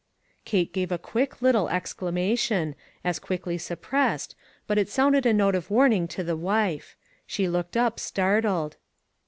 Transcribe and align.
Kate 0.45 0.73
gave 0.73 0.91
a 0.91 0.97
quick, 0.97 1.43
little 1.43 1.69
exclamation, 1.69 2.73
as 3.03 3.19
quickly 3.19 3.55
suppressed, 3.55 4.33
but 4.65 4.79
it 4.79 4.89
sounded 4.89 5.27
a 5.27 5.31
note 5.31 5.53
of 5.53 5.69
warning 5.69 6.07
to 6.07 6.23
the 6.23 6.35
wife. 6.35 6.95
She 7.27 7.47
looked 7.47 7.77
up, 7.77 7.99
startled. 7.99 8.77